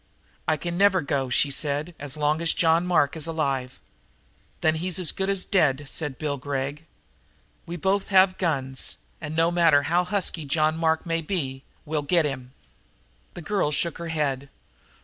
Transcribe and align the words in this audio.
"I 0.47 0.57
can 0.57 0.79
never 0.79 1.01
go," 1.01 1.29
she 1.29 1.51
said, 1.51 1.93
"as 1.99 2.17
long 2.17 2.41
as 2.41 2.53
John 2.53 2.87
Mark 2.87 3.15
is 3.15 3.27
alive." 3.27 3.79
"Then 4.61 4.73
he's 4.81 4.97
as 4.97 5.11
good 5.11 5.29
as 5.29 5.45
dead," 5.45 5.85
said 5.87 6.17
Bill 6.17 6.37
Gregg. 6.37 6.87
"We 7.67 7.75
both 7.75 8.09
got 8.09 8.39
guns, 8.39 8.97
and, 9.21 9.35
no 9.35 9.51
matter 9.51 9.83
how 9.83 10.03
husky 10.03 10.45
John 10.45 10.75
Mark 10.75 11.05
may 11.05 11.21
be, 11.21 11.61
we'll 11.85 12.01
get 12.01 12.25
at 12.25 12.31
him!" 12.31 12.51
The 13.35 13.43
girl 13.43 13.69
shook 13.69 13.99
her 13.99 14.07
head. 14.09 14.49